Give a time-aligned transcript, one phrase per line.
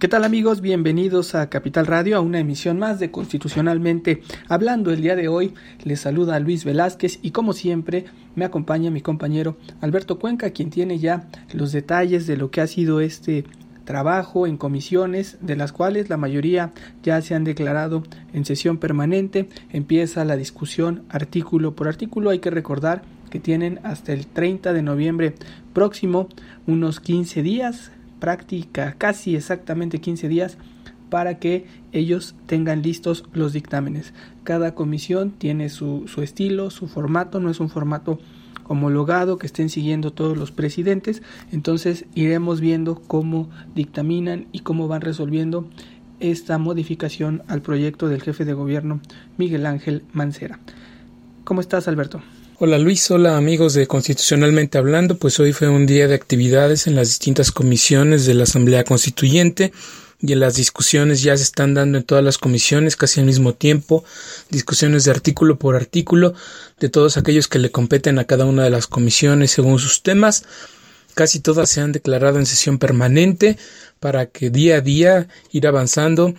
[0.00, 0.62] ¿Qué tal amigos?
[0.62, 4.92] Bienvenidos a Capital Radio, a una emisión más de Constitucionalmente Hablando.
[4.92, 5.52] El día de hoy
[5.84, 10.98] les saluda Luis Velázquez y como siempre me acompaña mi compañero Alberto Cuenca, quien tiene
[10.98, 13.44] ya los detalles de lo que ha sido este
[13.84, 16.72] trabajo en comisiones, de las cuales la mayoría
[17.02, 19.50] ya se han declarado en sesión permanente.
[19.68, 22.30] Empieza la discusión artículo por artículo.
[22.30, 25.34] Hay que recordar que tienen hasta el 30 de noviembre
[25.74, 26.26] próximo
[26.66, 30.58] unos 15 días práctica casi exactamente 15 días
[31.10, 34.14] para que ellos tengan listos los dictámenes.
[34.44, 38.20] Cada comisión tiene su, su estilo, su formato, no es un formato
[38.68, 45.00] homologado que estén siguiendo todos los presidentes, entonces iremos viendo cómo dictaminan y cómo van
[45.00, 45.68] resolviendo
[46.20, 49.00] esta modificación al proyecto del jefe de gobierno
[49.38, 50.60] Miguel Ángel Mancera.
[51.42, 52.20] ¿Cómo estás, Alberto?
[52.62, 56.94] Hola Luis, hola amigos de Constitucionalmente Hablando, pues hoy fue un día de actividades en
[56.94, 59.72] las distintas comisiones de la Asamblea Constituyente
[60.20, 63.54] y en las discusiones ya se están dando en todas las comisiones casi al mismo
[63.54, 64.04] tiempo,
[64.50, 66.34] discusiones de artículo por artículo
[66.78, 70.44] de todos aquellos que le competen a cada una de las comisiones según sus temas.
[71.14, 73.56] Casi todas se han declarado en sesión permanente
[74.00, 76.34] para que día a día ir avanzando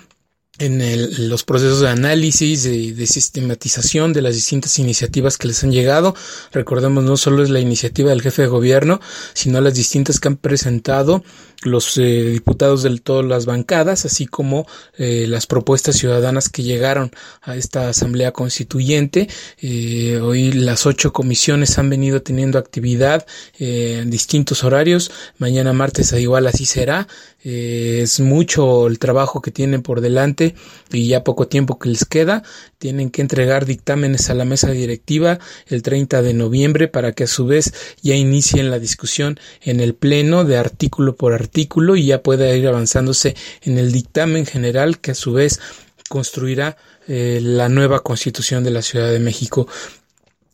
[0.61, 5.71] en los procesos de análisis, de, de, sistematización de las distintas iniciativas que les han
[5.71, 6.15] llegado.
[6.51, 9.01] Recordemos, no solo es la iniciativa del jefe de gobierno,
[9.33, 11.23] sino las distintas que han presentado
[11.63, 14.65] los eh, diputados de todas las bancadas, así como
[14.97, 19.29] eh, las propuestas ciudadanas que llegaron a esta asamblea constituyente.
[19.61, 23.25] Eh, hoy las ocho comisiones han venido teniendo actividad
[23.59, 25.11] en distintos horarios.
[25.37, 27.07] Mañana martes igual así será.
[27.43, 30.50] es mucho el trabajo que tienen por delante
[30.91, 32.43] y ya poco tiempo que les queda.
[32.77, 37.27] Tienen que entregar dictámenes a la mesa directiva el 30 de noviembre para que a
[37.27, 42.23] su vez ya inicien la discusión en el pleno de artículo por artículo y ya
[42.23, 45.59] pueda ir avanzándose en el dictamen general que a su vez
[46.09, 49.67] construirá eh, la nueva constitución de la Ciudad de México.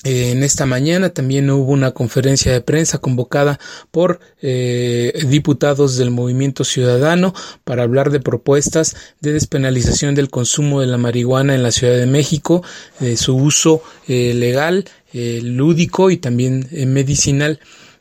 [0.08, 3.60] Eh, en esta mañana también hubo una conferencia de prensa convocada
[3.92, 7.34] por eh, diputados del movimiento ciudadano
[7.66, 12.06] para hablar de propuestas de despenalización del consumo de la marihuana en la Ciudad de
[12.06, 12.64] México,
[13.02, 17.60] de su uso legal, lúdico y también medicinal.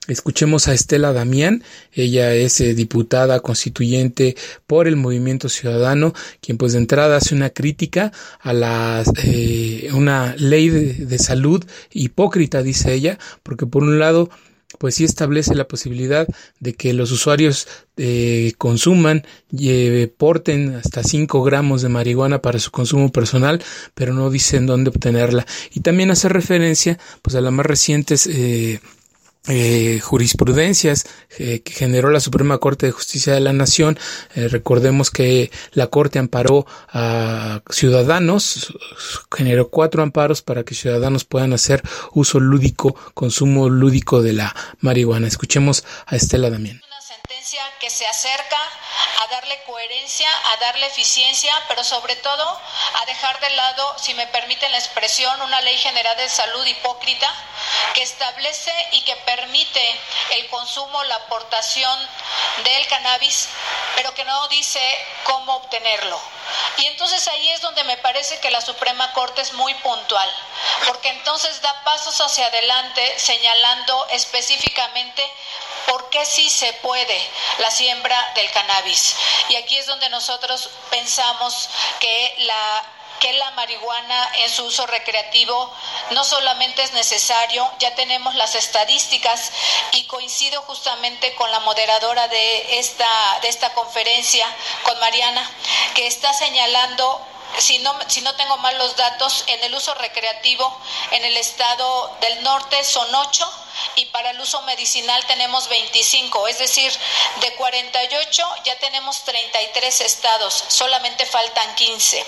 [0.09, 4.37] Escuchemos a Estela Damián, ella es eh, diputada constituyente
[4.67, 10.37] por el Movimiento Ciudadano, quien pues de entrada hace una crítica a la eh, una
[10.37, 14.31] ley de, salud hipócrita, dice ella, porque por un lado
[14.79, 16.29] pues sí establece la posibilidad
[16.61, 22.71] de que los usuarios eh, consuman y porten hasta 5 gramos de marihuana para su
[22.71, 23.63] consumo personal,
[23.95, 25.47] pero no dicen dónde obtenerla.
[25.73, 28.81] Y también hace referencia pues a las más recientes eh,
[29.49, 31.07] eh, jurisprudencias
[31.39, 33.99] eh, que generó la Suprema Corte de Justicia de la Nación.
[34.35, 38.75] Eh, recordemos que la Corte amparó a ciudadanos,
[39.35, 45.29] generó cuatro amparos para que ciudadanos puedan hacer uso lúdico, consumo lúdico de la marihuana.
[45.29, 46.81] Escuchemos a Estela Damián
[47.79, 48.59] que se acerca
[49.23, 52.61] a darle coherencia, a darle eficiencia, pero sobre todo
[53.01, 57.33] a dejar de lado, si me permiten la expresión, una ley general de salud hipócrita
[57.95, 62.09] que establece y que permite el consumo, la aportación
[62.65, 63.49] del cannabis,
[63.95, 64.81] pero que no dice
[65.23, 66.21] cómo obtenerlo.
[66.79, 70.35] Y entonces ahí es donde me parece que la Suprema Corte es muy puntual,
[70.87, 75.33] porque entonces da pasos hacia adelante señalando específicamente
[75.87, 77.21] por qué sí se puede
[77.59, 79.17] la siembra del cannabis.
[79.49, 81.69] Y aquí es donde nosotros pensamos
[82.01, 85.73] que la que la marihuana en su uso recreativo
[86.11, 89.53] no solamente es necesario, ya tenemos las estadísticas
[89.93, 93.09] y coincido justamente con la moderadora de esta,
[93.41, 94.47] de esta conferencia,
[94.85, 95.51] con Mariana,
[95.95, 97.27] que está señalando
[97.59, 100.81] si no, si no tengo mal los datos, en el uso recreativo
[101.13, 103.51] en el estado del norte son ocho
[103.97, 106.93] y para el uso medicinal tenemos 25, es decir,
[107.41, 112.27] de 48 ya tenemos 33 estados, solamente faltan 15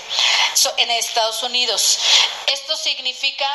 [0.77, 1.99] en Estados Unidos.
[2.47, 3.47] Esto significa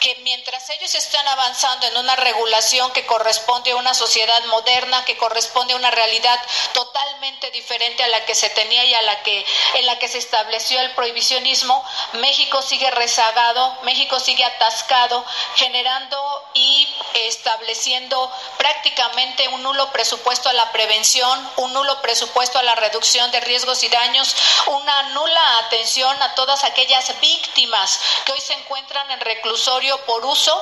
[0.00, 5.16] que mientras ellos están avanzando en una regulación que corresponde a una sociedad moderna, que
[5.16, 6.40] corresponde a una realidad
[6.72, 9.44] totalmente diferente a la que se tenía y a la que
[9.74, 11.84] en la que se estableció el prohibicionismo,
[12.14, 15.24] México sigue rezagado, México sigue atascado,
[15.56, 16.16] generando
[16.54, 23.30] y estableciendo prácticamente un nulo presupuesto a la prevención, un nulo presupuesto a la reducción
[23.30, 24.34] de riesgos y daños,
[24.66, 30.52] una nula atención a todas aquellas víctimas que hoy se encuentran en reclusorio por uso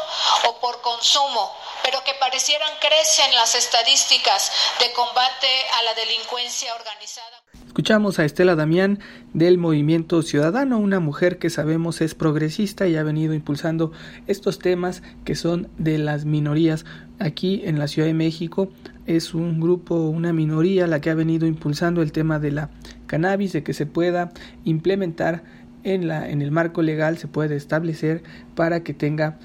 [0.48, 1.50] o por consumo,
[1.82, 5.48] pero que parecieran crecen las estadísticas de combate
[5.78, 7.44] a la delincuencia organizada.
[7.66, 9.00] Escuchamos a Estela Damián
[9.32, 13.90] del Movimiento Ciudadano, una mujer que sabemos es progresista y ha venido impulsando
[14.26, 16.84] estos temas que son de las minorías.
[17.18, 18.68] Aquí en la Ciudad de México
[19.06, 22.70] es un grupo, una minoría la que ha venido impulsando el tema de la
[23.06, 24.32] cannabis, de que se pueda
[24.64, 25.42] implementar
[25.84, 28.22] en, la, en el marco legal, se puede establecer
[28.54, 29.38] para que tenga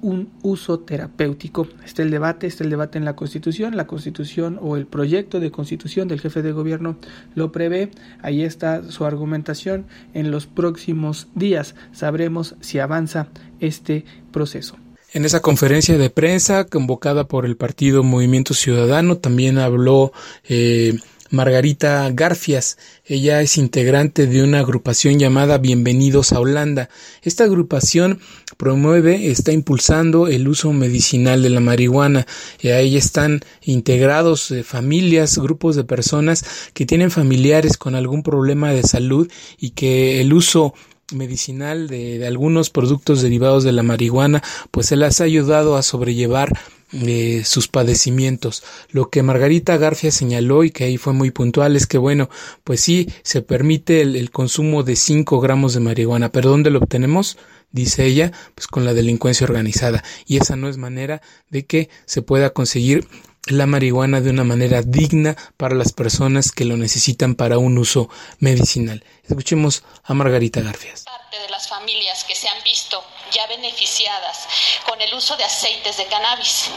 [0.00, 1.66] un uso terapéutico.
[1.84, 5.50] Está el debate, está el debate en la Constitución, la Constitución o el proyecto de
[5.50, 6.96] Constitución del jefe de gobierno
[7.34, 7.90] lo prevé,
[8.22, 13.28] ahí está su argumentación, en los próximos días sabremos si avanza
[13.60, 14.76] este proceso.
[15.14, 20.12] En esa conferencia de prensa convocada por el partido Movimiento Ciudadano también habló
[20.46, 20.98] eh,
[21.30, 22.78] Margarita Garfias.
[23.04, 26.88] Ella es integrante de una agrupación llamada Bienvenidos a Holanda.
[27.22, 28.20] Esta agrupación
[28.56, 32.26] promueve, está impulsando el uso medicinal de la marihuana.
[32.60, 38.72] Y ahí están integrados eh, familias, grupos de personas que tienen familiares con algún problema
[38.72, 40.74] de salud y que el uso
[41.12, 45.82] medicinal de, de algunos productos derivados de la marihuana pues se las ha ayudado a
[45.82, 46.52] sobrellevar
[46.92, 48.62] de sus padecimientos.
[48.90, 52.30] Lo que Margarita Garfia señaló y que ahí fue muy puntual es que bueno,
[52.64, 57.36] pues sí, se permite el, consumo de 5 gramos de marihuana, pero ¿dónde lo obtenemos?
[57.70, 60.02] dice ella, pues con la delincuencia organizada.
[60.26, 61.20] Y esa no es manera
[61.50, 63.06] de que se pueda conseguir
[63.50, 68.08] la marihuana de una manera digna para las personas que lo necesitan para un uso
[68.38, 69.04] medicinal.
[69.26, 71.04] Escuchemos a Margarita Garfias.
[71.04, 73.02] Parte de las familias que se han visto
[73.32, 74.48] ya beneficiadas
[74.88, 76.70] con el uso de aceites de cannabis.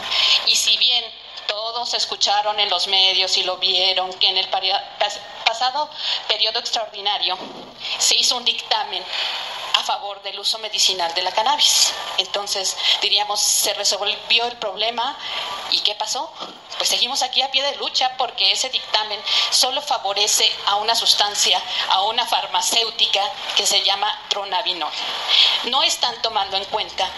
[0.46, 1.04] Y si bien
[1.46, 5.90] todos escucharon en los medios y lo vieron que en el pasado
[6.28, 7.36] periodo extraordinario
[7.98, 9.02] se hizo un dictamen
[9.82, 11.92] favor del uso medicinal de la cannabis.
[12.18, 15.16] Entonces, diríamos, se resolvió el problema
[15.70, 16.32] y ¿qué pasó?
[16.76, 19.20] Pues seguimos aquí a pie de lucha porque ese dictamen
[19.50, 23.22] solo favorece a una sustancia, a una farmacéutica
[23.56, 24.92] que se llama dronabinol.
[25.64, 27.08] No están tomando en cuenta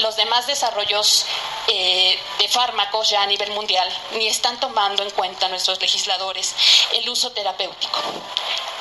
[0.00, 1.26] los demás desarrollos
[1.68, 6.54] eh, de fármacos ya a nivel mundial, ni están tomando en cuenta nuestros legisladores
[6.94, 8.00] el uso terapéutico.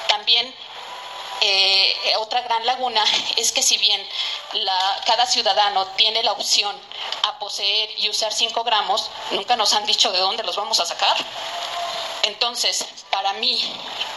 [0.08, 0.54] También
[1.44, 3.04] eh, otra gran laguna
[3.36, 4.08] es que si bien
[5.06, 6.80] cada ciudadano tiene la opción
[7.24, 10.86] a poseer y usar 5 gramos, nunca nos han dicho de dónde los vamos a
[10.86, 11.18] sacar.
[12.24, 13.60] Entonces, para mí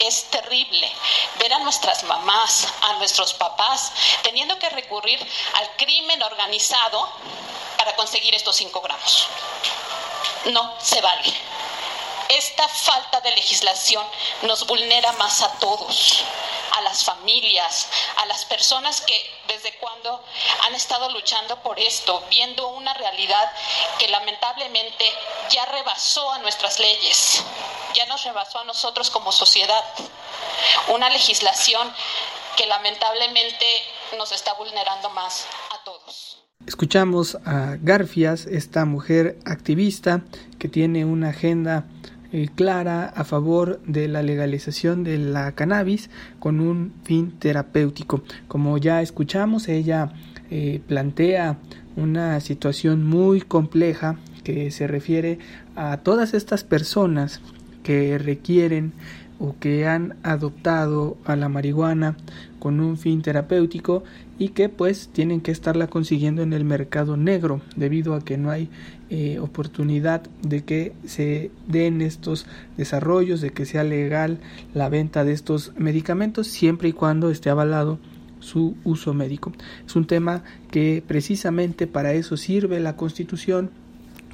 [0.00, 0.92] es terrible
[1.38, 3.92] ver a nuestras mamás, a nuestros papás,
[4.22, 5.18] teniendo que recurrir
[5.54, 7.08] al crimen organizado
[7.78, 9.28] para conseguir estos 5 gramos.
[10.46, 11.32] No se vale.
[12.28, 14.06] Esta falta de legislación
[14.42, 16.22] nos vulnera más a todos,
[17.02, 17.88] familias,
[18.18, 19.14] a las personas que
[19.48, 20.22] desde cuando
[20.66, 23.50] han estado luchando por esto, viendo una realidad
[23.98, 25.04] que lamentablemente
[25.50, 27.42] ya rebasó a nuestras leyes,
[27.94, 29.84] ya nos rebasó a nosotros como sociedad.
[30.88, 31.92] Una legislación
[32.56, 33.66] que lamentablemente
[34.16, 36.38] nos está vulnerando más a todos.
[36.66, 40.22] Escuchamos a Garfias, esta mujer activista
[40.58, 41.84] que tiene una agenda
[42.36, 46.10] eh, clara a favor de la legalización de la cannabis
[46.40, 48.24] con un fin terapéutico.
[48.48, 50.12] Como ya escuchamos, ella
[50.50, 51.58] eh, plantea
[51.94, 55.38] una situación muy compleja que se refiere
[55.76, 57.40] a todas estas personas
[57.84, 58.94] que requieren
[59.38, 62.16] o que han adoptado a la marihuana
[62.58, 64.04] con un fin terapéutico
[64.38, 68.50] y que pues tienen que estarla consiguiendo en el mercado negro debido a que no
[68.50, 68.70] hay
[69.10, 74.38] eh, oportunidad de que se den estos desarrollos, de que sea legal
[74.72, 77.98] la venta de estos medicamentos siempre y cuando esté avalado
[78.40, 79.52] su uso médico.
[79.86, 83.70] Es un tema que precisamente para eso sirve la Constitución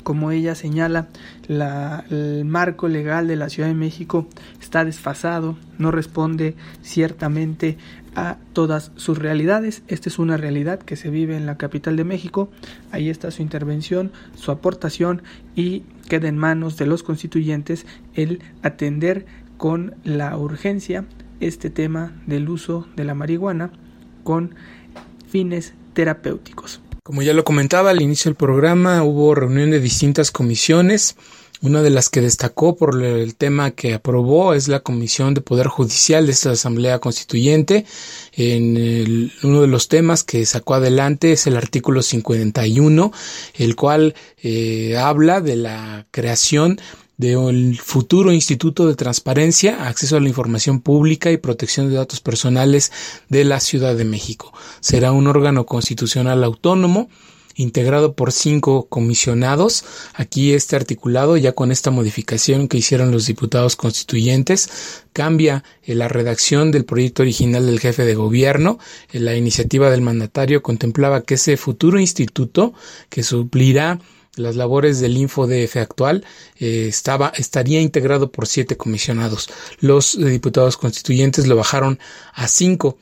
[0.02, 1.08] como ella señala,
[1.48, 4.26] el marco legal de la Ciudad de México
[4.60, 7.76] está desfasado, no responde ciertamente
[8.14, 9.82] a todas sus realidades.
[9.88, 12.50] Esta es una realidad que se vive en la capital de México.
[12.90, 15.22] Ahí está su intervención, su aportación
[15.54, 19.26] y queda en manos de los constituyentes el atender
[19.56, 21.04] con la urgencia
[21.40, 23.70] este tema del uso de la marihuana
[24.24, 24.54] con
[25.28, 26.80] fines terapéuticos.
[27.02, 31.16] Como ya lo comentaba al inicio del programa, hubo reunión de distintas comisiones.
[31.62, 35.66] Una de las que destacó por el tema que aprobó es la Comisión de Poder
[35.66, 37.84] Judicial de esta Asamblea Constituyente.
[38.32, 43.12] En uno de los temas que sacó adelante es el artículo 51,
[43.54, 46.80] el cual eh, habla de la creación
[47.20, 52.92] del futuro Instituto de Transparencia, Acceso a la Información Pública y Protección de Datos Personales
[53.28, 54.54] de la Ciudad de México.
[54.80, 57.10] Será un órgano constitucional autónomo
[57.56, 59.84] integrado por cinco comisionados.
[60.14, 64.70] Aquí este articulado, ya con esta modificación que hicieron los diputados constituyentes,
[65.12, 68.78] cambia eh, la redacción del proyecto original del jefe de gobierno.
[69.12, 72.72] Eh, la iniciativa del mandatario contemplaba que ese futuro instituto
[73.10, 73.98] que suplirá
[74.36, 76.24] las labores del InfoDF actual
[76.58, 79.48] eh, estaba, estaría integrado por siete comisionados.
[79.80, 81.98] Los diputados constituyentes lo bajaron
[82.32, 82.98] a cinco.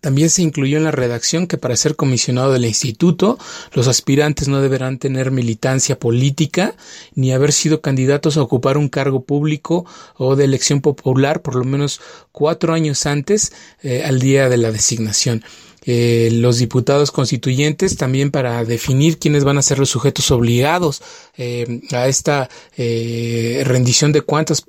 [0.00, 3.38] También se incluyó en la redacción que para ser comisionado del instituto,
[3.72, 6.76] los aspirantes no deberán tener militancia política
[7.16, 9.84] ni haber sido candidatos a ocupar un cargo público
[10.16, 12.00] o de elección popular por lo menos
[12.30, 13.52] cuatro años antes
[13.82, 15.42] eh, al día de la designación.
[15.82, 21.02] Eh, los diputados constituyentes también para definir quiénes van a ser los sujetos obligados
[21.38, 24.64] eh, a esta eh, rendición de cuentas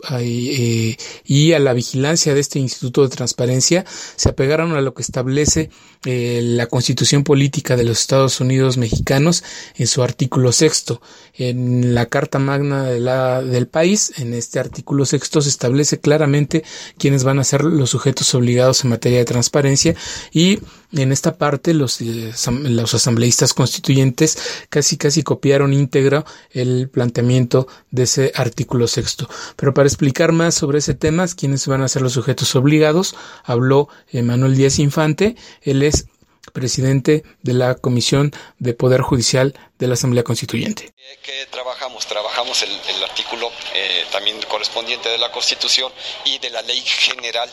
[1.25, 5.69] y a la vigilancia de este Instituto de Transparencia se apegaron a lo que establece
[6.03, 9.43] la Constitución Política de los Estados Unidos Mexicanos
[9.75, 11.01] en su artículo sexto.
[11.33, 16.63] En la Carta Magna del país, en este artículo sexto se establece claramente
[16.97, 19.95] quiénes van a ser los sujetos obligados en materia de transparencia
[20.31, 20.59] y
[21.01, 22.31] en esta parte los, eh,
[22.63, 24.37] los asambleístas constituyentes
[24.69, 29.27] casi casi copiaron íntegro el planteamiento de ese artículo sexto.
[29.55, 33.89] Pero para explicar más sobre ese tema, quiénes van a ser los sujetos obligados, habló
[34.13, 36.07] Manuel Díaz Infante, él es
[36.53, 40.93] presidente de la Comisión de Poder Judicial de la Asamblea Constituyente.
[41.23, 42.05] ¿Qué trabajamos?
[42.05, 45.91] Trabajamos el, artículo eh, también correspondiente de la Constitución
[46.23, 47.49] y de la Ley General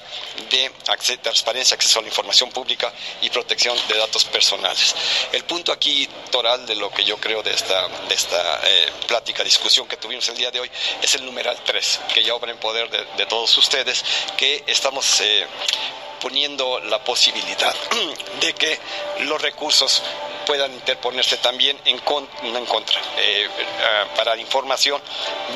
[0.51, 0.71] de
[1.23, 2.93] Transparencia, Acceso a la Información Pública
[3.23, 4.95] y Protección de Datos Personales.
[5.33, 9.43] El punto aquí toral de lo que yo creo de esta, de esta eh, plática,
[9.43, 10.71] discusión que tuvimos el día de hoy,
[11.03, 14.05] es el numeral 3, que ya obra en poder de, todos ustedes,
[14.37, 15.21] que estamos...
[15.21, 15.47] Eh,
[16.21, 17.75] poniendo la posibilidad
[18.41, 18.79] de que
[19.21, 20.03] los recursos
[20.47, 22.01] puedan interponerse también en,
[22.43, 23.49] en contra eh,
[24.17, 25.01] para información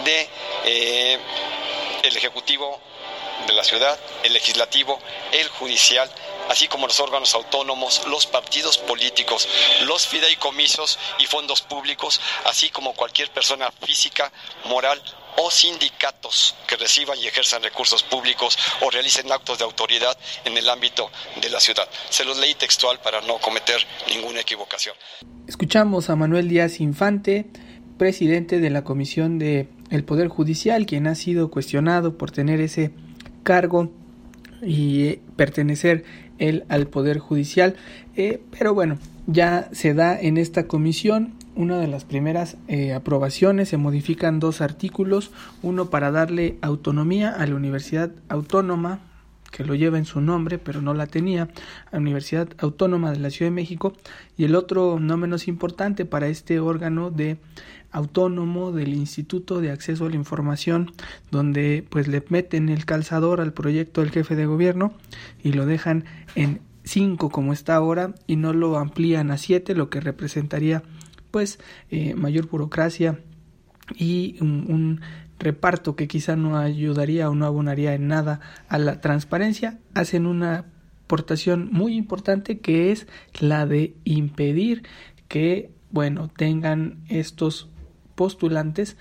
[0.05, 0.29] de
[0.65, 1.19] eh,
[2.03, 2.81] el ejecutivo
[3.47, 5.01] de la ciudad, el legislativo,
[5.33, 6.11] el judicial,
[6.49, 9.49] así como los órganos autónomos, los partidos políticos,
[9.83, 14.31] los fideicomisos y fondos públicos, así como cualquier persona física,
[14.65, 15.03] moral
[15.37, 20.69] o sindicatos que reciban y ejerzan recursos públicos o realicen actos de autoridad en el
[20.69, 21.11] ámbito
[21.41, 21.89] de la ciudad.
[22.11, 24.95] Se los leí textual para no cometer ninguna equivocación.
[25.47, 27.47] Escuchamos a Manuel Díaz Infante,
[27.99, 32.93] presidente de la Comisión de el Poder Judicial, quien ha sido cuestionado por tener ese
[33.43, 33.93] cargo
[34.63, 36.05] y eh, pertenecer
[36.39, 37.77] él al Poder Judicial.
[38.17, 41.35] Eh, pero bueno, ya se da en esta comisión.
[41.55, 45.31] Una de las primeras eh, aprobaciones, se modifican dos artículos,
[45.63, 49.01] uno para darle autonomía a la Universidad Autónoma,
[49.51, 51.43] que lo lleva en su nombre, pero no la tenía,
[51.91, 53.93] a la Universidad Autónoma de la Ciudad de México,
[54.39, 57.37] y el otro, no menos importante, para este órgano de
[57.91, 60.93] autónomo del Instituto de Acceso a la Información,
[61.31, 64.95] donde pues le meten el calzador al proyecto del jefe de gobierno
[65.43, 69.91] y lo dejan en 5 como está ahora y no lo amplían a 7, lo
[69.91, 70.83] que representaría
[71.31, 71.59] pues
[71.91, 73.21] eh, mayor burocracia
[73.97, 75.01] y un,
[75.39, 80.67] reparto que quizá no ayudaría o no abonaría en nada a la transparencia, hacen una
[81.05, 83.09] aportación muy importante que es
[83.41, 84.85] la de impedir
[85.27, 87.69] que, bueno, tengan estos
[88.15, 88.97] postulantes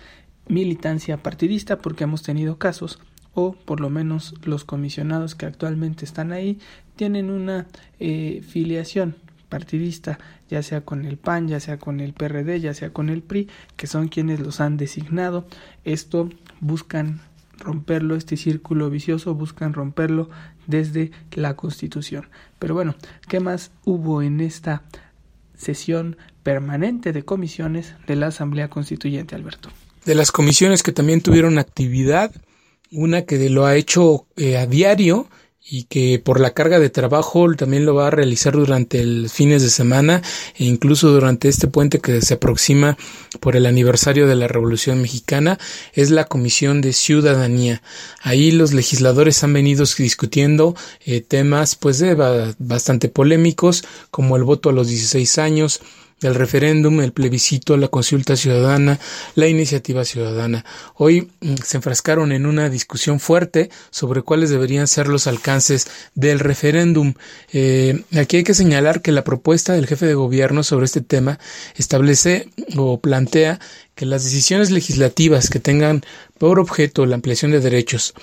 [0.47, 2.99] militancia partidista porque hemos tenido casos
[3.33, 6.59] o por lo menos los comisionados que actualmente están ahí
[6.95, 7.67] tienen una
[7.99, 9.15] eh, filiación
[9.49, 10.17] partidista,
[10.49, 13.49] ya sea con el PAN, ya sea con el PRD, ya sea con el PRI,
[13.75, 15.45] que son quienes los han designado.
[15.83, 16.29] Esto
[16.61, 17.19] buscan
[17.59, 20.29] romperlo, este círculo vicioso, buscan romperlo
[20.67, 22.29] desde la Constitución.
[22.59, 22.95] Pero bueno,
[23.27, 24.83] ¿qué más hubo en esta
[25.55, 29.69] sesión permanente de comisiones de la Asamblea Constituyente, Alberto?
[30.05, 32.31] De las comisiones que también tuvieron actividad,
[32.91, 35.27] una que lo ha hecho eh, a diario
[35.63, 39.61] y que por la carga de trabajo también lo va a realizar durante los fines
[39.61, 40.21] de semana
[40.55, 42.97] e incluso durante este puente que se aproxima
[43.39, 45.59] por el aniversario de la Revolución Mexicana
[45.93, 47.81] es la Comisión de Ciudadanía.
[48.21, 52.15] Ahí los legisladores han venido discutiendo eh, temas pues de,
[52.59, 55.79] bastante polémicos como el voto a los 16 años,
[56.21, 58.99] el referéndum, el plebiscito, la consulta ciudadana,
[59.35, 60.65] la iniciativa ciudadana.
[60.95, 66.39] Hoy mm, se enfrascaron en una discusión fuerte sobre cuáles deberían ser los alcances del
[66.39, 67.13] referéndum.
[67.51, 71.39] Eh, aquí hay que señalar que la propuesta del jefe de gobierno sobre este tema
[71.75, 73.59] establece o plantea
[73.95, 76.01] que las decisiones legislativas que tengan
[76.37, 78.13] por objeto la ampliación de derechos,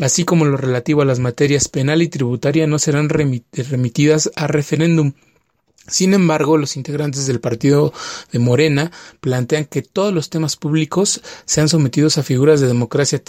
[0.00, 5.12] así como lo relativo a las materias penal y tributaria, no serán remitidas a referéndum
[5.88, 7.92] Sin embargo, los integrantes del partido
[8.30, 13.22] de Morena plantean que todos los temas públicos sean sometidos a figuras de democracia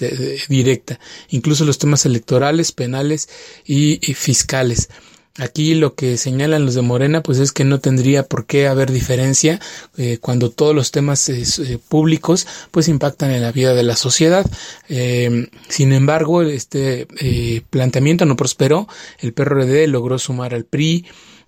[0.49, 0.99] directa,
[1.29, 3.29] incluso los temas electorales, penales
[3.65, 4.89] y, fiscales.
[5.37, 8.91] Aquí lo que señalan los de Morena pues es que no tendría por qué haber
[8.91, 9.61] diferencia
[9.95, 14.45] eh, cuando todos los temas eh, públicos pues impactan en la vida de la sociedad.
[14.89, 17.07] Eh, sin embargo, este
[17.69, 18.89] planteamiento no prosperó.
[19.19, 21.05] El PRD logró sumar al PRI,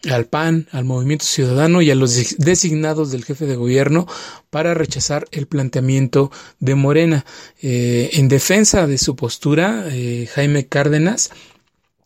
[0.09, 4.07] al PAN, al Movimiento Ciudadano y a los designados del jefe de gobierno
[4.49, 7.25] para rechazar el planteamiento de Morena.
[7.61, 11.31] Eh, en defensa de su postura, eh, Jaime Cárdenas,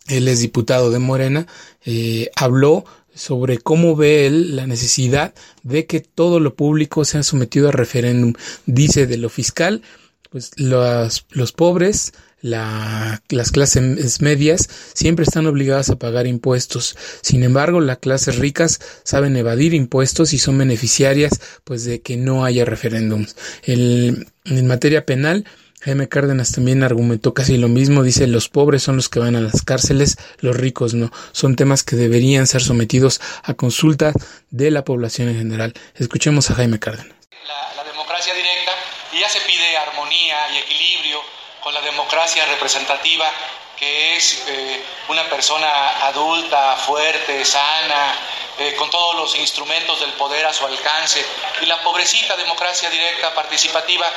[0.07, 1.47] él es diputado de Morena,
[1.85, 5.33] eh, habló sobre cómo ve él la necesidad
[5.63, 8.33] de que todo lo público sea sometido a referéndum.
[8.65, 9.81] Dice de lo fiscal,
[10.29, 12.11] pues los, los pobres,
[12.49, 16.95] las clases medias siempre están obligadas a pagar impuestos.
[17.21, 22.45] Sin embargo, las clases ricas saben evadir impuestos y son beneficiarias pues de que no
[22.45, 23.35] haya referéndums.
[23.65, 25.45] en materia penal,
[25.85, 29.39] Jaime Cárdenas también argumentó casi lo mismo, dice los pobres son los que van a
[29.39, 31.11] las cárceles, los ricos no.
[31.31, 34.11] Son temas que deberían ser sometidos a consulta
[34.49, 35.73] de la población en general.
[35.93, 37.13] Escuchemos a Jaime Cárdenas.
[37.45, 38.71] La, la democracia directa
[39.13, 41.19] y ya se pide armonía y equilibrio
[41.63, 41.81] con la
[42.15, 43.29] democracia representativa,
[43.75, 48.15] que es eh, una persona adulta, fuerte, sana,
[48.57, 51.25] eh, con todos los instrumentos del poder a su alcance,
[51.59, 54.07] y la pobrecita democracia directa, participativa,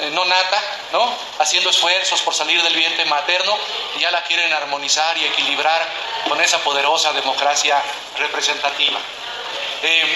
[0.00, 1.08] eh, no nata, ¿no?
[1.38, 3.56] haciendo esfuerzos por salir del vientre materno,
[4.00, 5.86] ya la quieren armonizar y equilibrar
[6.28, 7.80] con esa poderosa democracia
[8.18, 8.98] representativa.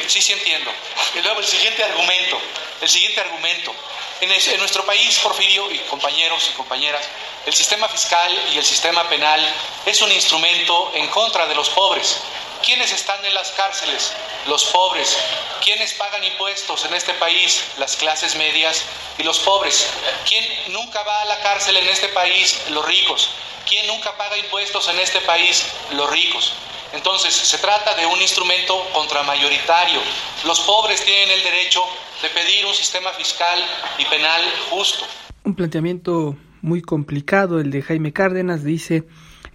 [0.07, 0.71] Sí, sí entiendo.
[1.15, 2.41] Y luego el siguiente argumento,
[2.81, 3.75] el siguiente argumento,
[4.21, 7.09] en, nuestro país, Porfirio y compañeros y compañeras,
[7.47, 9.41] el sistema fiscal y el sistema penal
[9.87, 12.21] es un instrumento en contra de los pobres.
[12.65, 14.13] ¿Quiénes están en las cárceles?
[14.47, 15.17] Los pobres.
[15.63, 17.63] ¿Quiénes pagan impuestos en este país?
[17.77, 18.83] Las clases medias
[19.19, 19.87] y los pobres.
[20.27, 22.59] ¿Quién nunca va a la cárcel en este país?
[22.71, 23.31] Los ricos.
[23.69, 25.65] ¿Quién nunca paga impuestos en este país?
[25.91, 26.55] Los ricos.
[26.93, 30.01] Entonces, se trata de un instrumento contramayoritario.
[30.47, 31.83] Los pobres tienen el derecho
[32.23, 33.59] de pedir un sistema fiscal
[33.99, 35.05] y penal justo.
[35.45, 39.05] Un planteamiento muy complicado, el de Jaime Cárdenas, dice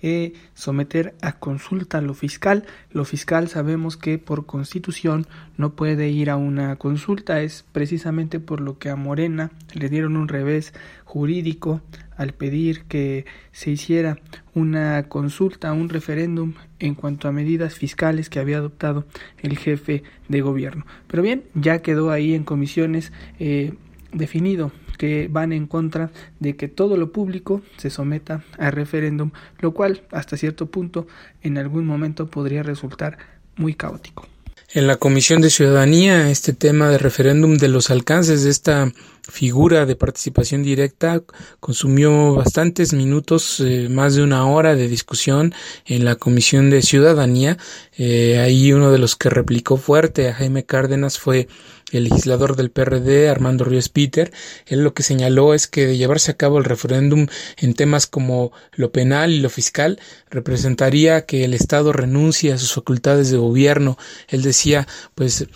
[0.05, 2.65] eh, someter a consulta lo fiscal.
[2.91, 8.59] Lo fiscal sabemos que por constitución no puede ir a una consulta, es precisamente por
[8.59, 10.73] lo que a Morena le dieron un revés
[11.05, 11.81] jurídico
[12.17, 14.19] al pedir que se hiciera
[14.53, 19.05] una consulta, un referéndum en cuanto a medidas fiscales que había adoptado
[19.41, 20.85] el jefe de gobierno.
[21.07, 23.73] Pero bien, ya quedó ahí en comisiones eh,
[24.11, 29.73] definido que van en contra de que todo lo público se someta a referéndum, lo
[29.73, 31.07] cual hasta cierto punto
[31.41, 33.17] en algún momento podría resultar
[33.55, 34.27] muy caótico.
[34.73, 38.91] En la Comisión de Ciudadanía, este tema de referéndum de los alcances de esta
[39.23, 41.21] figura de participación directa
[41.59, 45.53] consumió bastantes minutos, eh, más de una hora de discusión
[45.85, 47.57] en la Comisión de Ciudadanía.
[47.97, 51.47] Eh, ahí uno de los que replicó fuerte a Jaime Cárdenas fue
[51.91, 54.31] el legislador del PRD, Armando Ríos Peter,
[54.65, 58.51] él lo que señaló es que de llevarse a cabo el referéndum en temas como
[58.71, 59.99] lo penal y lo fiscal
[60.31, 63.97] representaría que el Estado renuncie a sus facultades de gobierno.
[64.27, 65.47] Él decía, pues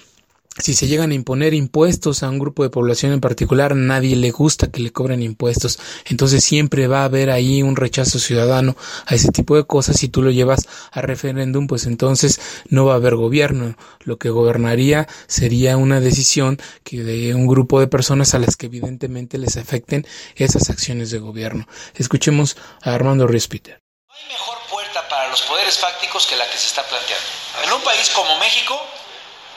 [0.60, 4.32] si se llegan a imponer impuestos a un grupo de población en particular, nadie le
[4.32, 5.80] gusta que le cobren impuestos.
[6.06, 9.98] Entonces siempre va a haber ahí un rechazo ciudadano a ese tipo de cosas.
[9.98, 12.40] Si tú lo llevas a referéndum, pues entonces
[12.70, 13.76] no va a haber gobierno.
[14.02, 18.66] Lo que gobernaría sería una decisión que de un grupo de personas a las que
[18.66, 21.68] evidentemente les afecten esas acciones de gobierno.
[21.96, 23.82] Escuchemos a Armando Ríos Peter.
[24.08, 27.26] No hay mejor puerta para los poderes fácticos que la que se está planteando.
[27.64, 28.80] En un país como México,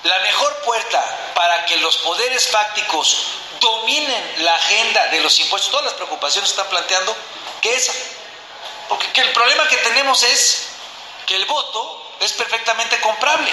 [0.05, 3.19] la mejor puerta para que los poderes fácticos
[3.61, 7.15] dominen la agenda de los impuestos, todas las preocupaciones que están planteando,
[7.61, 7.93] que esa.
[8.89, 10.69] Porque el problema que tenemos es
[11.27, 13.51] que el voto es perfectamente comprable.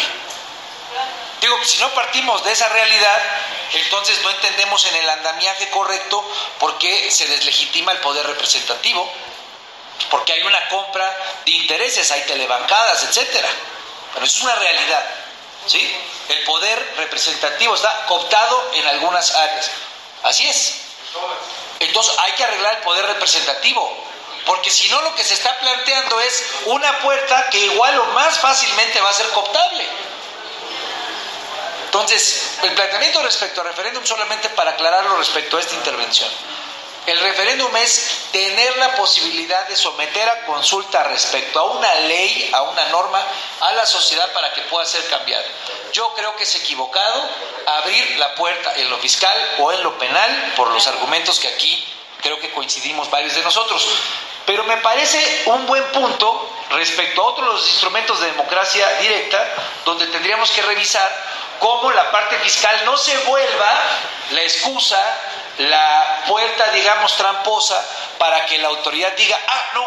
[1.42, 3.22] Digo, si no partimos de esa realidad,
[3.74, 6.24] entonces no entendemos en el andamiaje correcto
[6.60, 9.12] por qué se deslegitima el poder representativo,
[10.10, 13.50] porque hay una compra de intereses, hay telebancadas, etcétera.
[14.14, 15.06] Pero eso es una realidad.
[15.68, 15.96] ¿Sí?
[16.30, 19.72] El poder representativo está cooptado en algunas áreas.
[20.24, 20.76] Así es.
[21.80, 24.06] Entonces hay que arreglar el poder representativo,
[24.46, 28.40] porque si no lo que se está planteando es una puerta que igual o más
[28.40, 29.86] fácilmente va a ser cooptable.
[31.86, 36.30] Entonces, el planteamiento respecto al referéndum, solamente para aclararlo respecto a esta intervención.
[37.08, 42.64] El referéndum es tener la posibilidad de someter a consulta respecto a una ley, a
[42.64, 43.24] una norma,
[43.62, 45.46] a la sociedad para que pueda ser cambiada.
[45.94, 47.30] Yo creo que es equivocado
[47.66, 51.82] abrir la puerta en lo fiscal o en lo penal por los argumentos que aquí
[52.22, 53.88] creo que coincidimos varios de nosotros.
[54.46, 59.48] Pero me parece un buen punto respecto a otros instrumentos de democracia directa,
[59.86, 61.10] donde tendríamos que revisar
[61.60, 63.82] cómo la parte fiscal no se vuelva
[64.32, 65.02] la excusa
[65.60, 67.76] la puerta, digamos, tramposa
[68.20, 69.82] para que la autoridad diga, ah, no,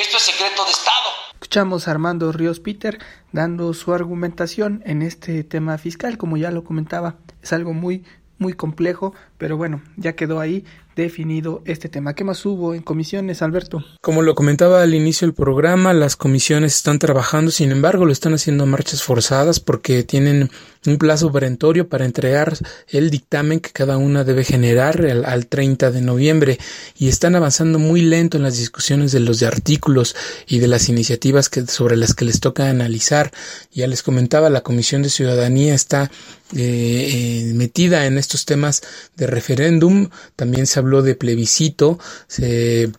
[0.00, 1.08] esto es secreto de Estado.
[1.32, 2.98] Escuchamos a Armando Ríos Peter
[3.32, 8.04] dando su argumentación en este tema fiscal, como ya lo comentaba, es algo muy
[8.42, 12.14] muy complejo, pero bueno, ya quedó ahí definido este tema.
[12.14, 13.84] ¿Qué más hubo en comisiones, Alberto?
[14.00, 18.34] Como lo comentaba al inicio del programa, las comisiones están trabajando, sin embargo, lo están
[18.34, 20.50] haciendo a marchas forzadas porque tienen
[20.86, 22.56] un plazo perentorio para entregar
[22.88, 26.58] el dictamen que cada una debe generar al, 30 de noviembre
[26.98, 30.88] y están avanzando muy lento en las discusiones de los de artículos y de las
[30.88, 33.32] iniciativas que, sobre las que les toca analizar.
[33.72, 36.10] Ya les comentaba, la Comisión de Ciudadanía está
[36.54, 38.82] eh, eh, metida en estos temas
[39.16, 42.92] de referéndum, también se habló de plebiscito, se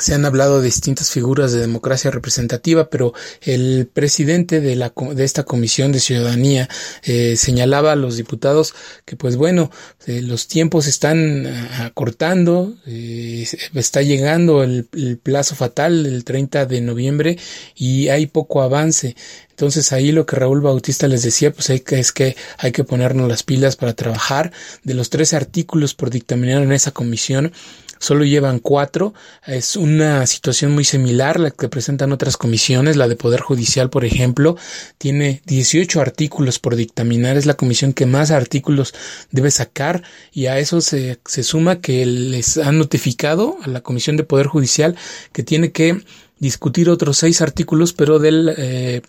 [0.00, 5.24] se han hablado de distintas figuras de democracia representativa, pero el presidente de, la, de
[5.24, 6.68] esta comisión de ciudadanía
[7.02, 9.70] eh, señalaba a los diputados que, pues bueno,
[10.06, 11.46] eh, los tiempos están
[11.80, 17.38] acortando, eh, está llegando el, el, plazo fatal el 30 de noviembre
[17.74, 19.16] y hay poco avance.
[19.60, 22.82] Entonces ahí lo que Raúl Bautista les decía, pues hay que, es que hay que
[22.82, 24.52] ponernos las pilas para trabajar.
[24.84, 27.52] De los tres artículos por dictaminar en esa comisión,
[28.00, 29.14] solo llevan cuatro.
[29.46, 32.96] Es una situación muy similar a la que presentan otras comisiones.
[32.96, 34.56] La de Poder Judicial, por ejemplo,
[34.98, 37.36] tiene 18 artículos por dictaminar.
[37.36, 38.92] Es la comisión que más artículos
[39.30, 44.16] debe sacar y a eso se, se suma que les han notificado a la Comisión
[44.16, 44.96] de Poder Judicial
[45.32, 46.02] que tiene que
[46.38, 49.02] discutir otros seis artículos, pero del eh,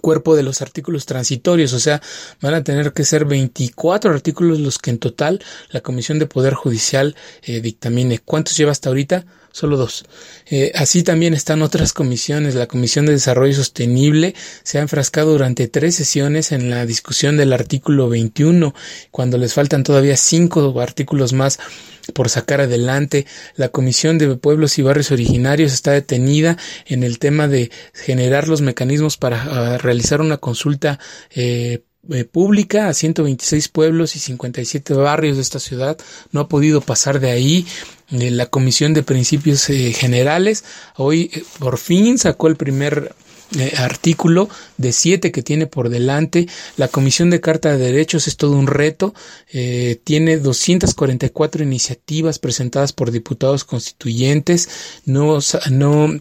[0.00, 2.00] cuerpo de los artículos transitorios, o sea,
[2.40, 6.54] van a tener que ser 24 artículos los que en total la Comisión de Poder
[6.54, 8.18] Judicial eh, dictamine.
[8.18, 9.24] ¿Cuántos lleva hasta ahorita?
[9.52, 10.06] Solo dos.
[10.46, 12.54] Eh, así también están otras comisiones.
[12.54, 17.52] La Comisión de Desarrollo Sostenible se ha enfrascado durante tres sesiones en la discusión del
[17.52, 18.74] artículo 21,
[19.10, 21.58] cuando les faltan todavía cinco artículos más
[22.14, 23.26] por sacar adelante.
[23.56, 28.62] La Comisión de Pueblos y Barrios Originarios está detenida en el tema de generar los
[28.62, 30.98] mecanismos para ah, realizar una consulta
[31.30, 35.96] eh, eh, pública a 126 pueblos y 57 barrios de esta ciudad.
[36.32, 37.64] No ha podido pasar de ahí.
[38.12, 40.64] Eh, la Comisión de Principios Generales
[40.96, 43.14] hoy por fin sacó el primer
[43.58, 44.48] eh, artículo
[44.78, 46.48] de siete que tiene por delante.
[46.78, 49.14] La Comisión de Carta de Derechos es todo un reto.
[49.52, 54.70] Eh, tiene 244 iniciativas presentadas por diputados constituyentes.
[55.04, 55.38] No,
[55.70, 56.20] no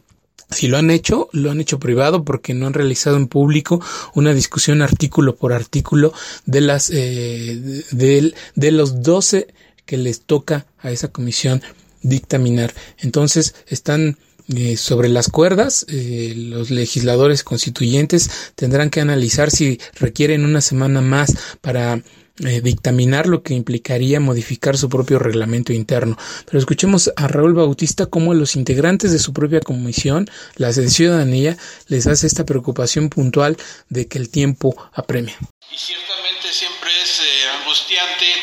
[0.49, 3.81] si lo han hecho, lo han hecho privado porque no han realizado en público
[4.13, 6.13] una discusión artículo por artículo
[6.45, 9.47] de las eh, de, de los 12
[9.85, 11.61] que les toca a esa comisión
[12.01, 12.73] dictaminar.
[12.99, 14.17] Entonces están
[14.55, 20.99] eh, sobre las cuerdas, eh, los legisladores constituyentes tendrán que analizar si requieren una semana
[20.99, 22.01] más para
[22.39, 26.17] eh, dictaminar lo que implicaría modificar su propio reglamento interno.
[26.45, 31.55] Pero escuchemos a Raúl Bautista cómo los integrantes de su propia comisión, la de ciudadanía,
[31.87, 33.57] les hace esta preocupación puntual
[33.89, 35.37] de que el tiempo apremia.
[35.71, 37.21] Y ciertamente siempre es
[37.61, 38.40] angustiante que el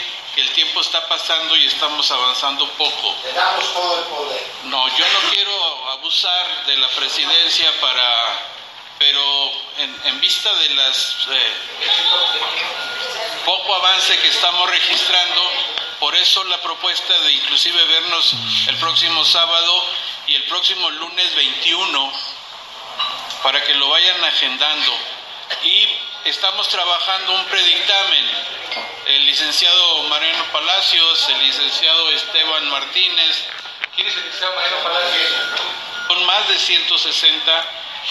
[0.59, 3.15] tiempo está pasando y estamos avanzando poco.
[3.23, 4.45] Le damos todo el poder.
[4.65, 8.41] No, yo no quiero abusar de la presidencia para,
[8.99, 9.53] pero
[10.05, 11.53] en, vista de las eh,
[13.45, 15.43] poco avance que estamos registrando,
[16.01, 18.35] por eso la propuesta de inclusive vernos
[18.67, 19.85] el próximo sábado
[20.27, 22.13] y el próximo lunes 21
[23.45, 24.99] para que lo vayan agendando.
[25.63, 25.89] Y
[26.25, 28.58] estamos trabajando un predictamen.
[29.09, 33.49] El licenciado Mariano Palacios, el licenciado Esteban Martínez.
[33.95, 35.33] ¿Quién es el licenciado Mariano Palacios?
[36.09, 37.67] Con más de 160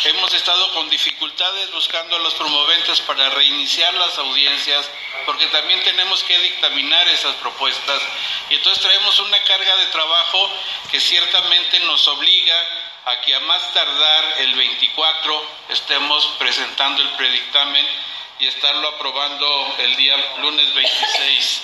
[0.05, 4.89] hemos estado con dificultades buscando a los promoventes para reiniciar las audiencias
[5.27, 8.01] porque también tenemos que dictaminar esas propuestas
[8.49, 10.49] y entonces traemos una carga de trabajo
[10.89, 12.55] que ciertamente nos obliga
[13.05, 17.85] a que a más tardar el 24 estemos presentando el predictamen
[18.39, 19.45] y estarlo aprobando
[19.83, 21.61] el día lunes 26,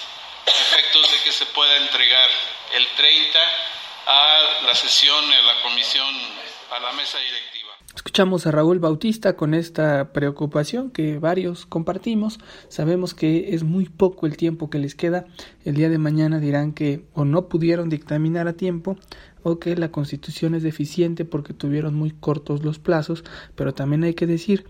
[0.48, 2.30] efectos de que se pueda entregar
[2.76, 3.40] el 30
[4.08, 6.08] a la sesión, a la comisión,
[6.76, 7.54] a la mesa directiva.
[7.96, 12.40] Escuchamos a Raúl Bautista con esta preocupación que varios compartimos.
[12.70, 15.26] Sabemos que es muy poco el tiempo que les queda.
[15.64, 18.98] El día de mañana dirán que o no pudieron dictaminar a tiempo
[19.44, 23.24] o que la constitución es deficiente porque tuvieron muy cortos los plazos,
[23.56, 24.66] pero también hay que decir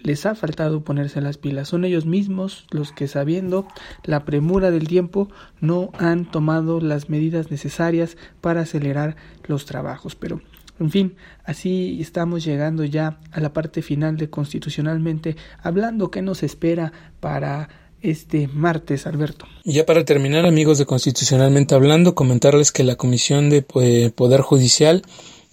[0.00, 1.68] les ha faltado ponerse las pilas.
[1.68, 3.66] Son ellos mismos los que, sabiendo
[4.04, 5.28] la premura del tiempo,
[5.60, 10.14] no han tomado las medidas necesarias para acelerar los trabajos.
[10.14, 10.40] Pero,
[10.80, 16.42] en fin, así estamos llegando ya a la parte final de constitucionalmente, hablando qué nos
[16.42, 17.68] espera para
[18.00, 19.46] este martes, Alberto.
[19.64, 25.02] Ya para terminar, amigos de Constitucionalmente Hablando, comentarles que la Comisión de eh, Poder Judicial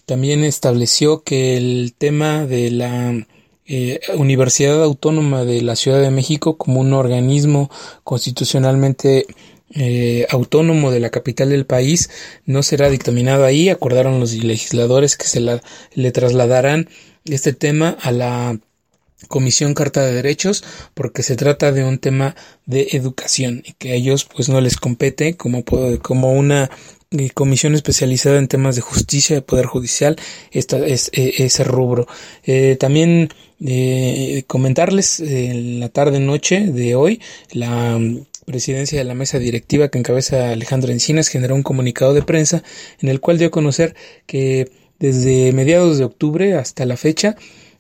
[0.06, 3.26] también estableció que el tema de la
[3.68, 7.70] eh, Universidad Autónoma de la Ciudad de México como un organismo
[8.04, 9.26] constitucionalmente
[9.74, 12.10] eh, autónomo de la capital del país
[12.46, 13.70] no será dictaminado ahí.
[13.70, 16.90] Acordaron los legisladores que se le trasladarán
[17.26, 18.60] este tema a la
[19.28, 23.96] Comisión Carta de Derechos porque se trata de un tema de educación y que a
[23.96, 25.64] ellos pues no les compete como,
[26.02, 26.70] como una
[27.34, 30.16] comisión especializada en temas de justicia, de poder judicial,
[30.52, 32.08] esta, es, e, ese rubro.
[32.44, 33.30] Eh, también
[33.66, 39.88] eh, comentarles en la tarde noche de hoy la mm, presidencia de la mesa directiva
[39.88, 42.64] que encabeza Alejandro Encinas generó un comunicado de prensa
[43.00, 47.36] en el cual dio a conocer que desde mediados de octubre hasta la fecha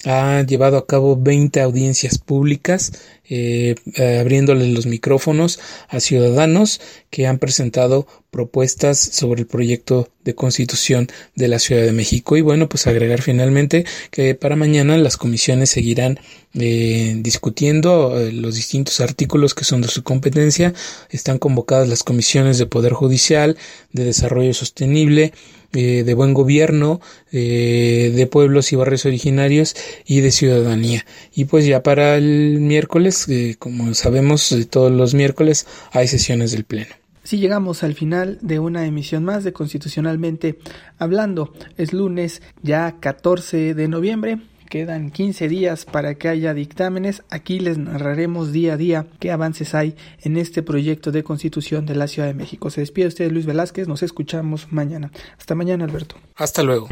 [0.05, 2.91] ha llevado a cabo 20 audiencias públicas,
[3.27, 10.35] eh, eh, abriéndole los micrófonos a ciudadanos que han presentado propuestas sobre el proyecto de
[10.35, 12.37] constitución de la Ciudad de México.
[12.37, 16.19] Y bueno, pues agregar finalmente que para mañana las comisiones seguirán
[16.53, 20.73] eh, discutiendo los distintos artículos que son de su competencia.
[21.09, 23.57] Están convocadas las comisiones de Poder Judicial,
[23.91, 25.33] de Desarrollo Sostenible,
[25.75, 31.05] de buen gobierno, de pueblos y barrios originarios y de ciudadanía.
[31.33, 36.51] Y pues ya para el miércoles, eh, como sabemos, eh, todos los miércoles hay sesiones
[36.51, 36.95] del Pleno.
[37.23, 40.59] Si llegamos al final de una emisión más de Constitucionalmente
[40.99, 41.53] Hablando.
[41.75, 44.39] Es lunes ya 14 de noviembre.
[44.69, 47.23] Quedan 15 días para que haya dictámenes.
[47.29, 51.95] Aquí les narraremos día a día qué avances hay en este proyecto de constitución de
[51.95, 52.69] la Ciudad de México.
[52.69, 53.87] Se despide usted Luis Velázquez.
[53.87, 55.11] Nos escuchamos mañana.
[55.37, 56.15] Hasta mañana, Alberto.
[56.35, 56.87] Hasta luego.